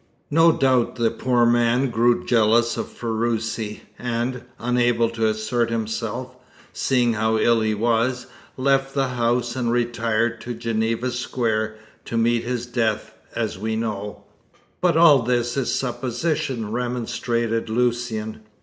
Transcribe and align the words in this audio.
No 0.31 0.51
doubt 0.51 0.95
the 0.95 1.11
poor 1.11 1.45
man 1.45 1.91
grew 1.91 2.25
jealous 2.25 2.75
of 2.75 2.87
Ferruci; 2.87 3.83
and, 3.99 4.41
unable 4.57 5.11
to 5.11 5.27
assert 5.27 5.69
himself, 5.69 6.35
seeing 6.73 7.13
how 7.13 7.37
ill 7.37 7.61
he 7.61 7.75
was, 7.75 8.25
left 8.57 8.95
the 8.95 9.09
house 9.09 9.55
and 9.55 9.71
retired 9.71 10.41
to 10.41 10.55
Geneva 10.55 11.11
Square 11.11 11.75
to 12.05 12.17
meet 12.17 12.43
his 12.43 12.65
death, 12.65 13.13
as 13.35 13.59
we 13.59 13.75
know." 13.75 14.23
"But 14.81 14.97
all 14.97 15.21
this 15.21 15.55
is 15.55 15.71
supposition," 15.71 16.71
remonstrated 16.71 17.69
Lucian. 17.69 18.41